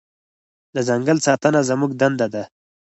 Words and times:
د 0.75 0.77
ځنګل 0.87 1.17
ساتنه 1.27 1.59
زموږ 1.69 1.91
دنده 2.01 2.27
ده. 2.33 2.43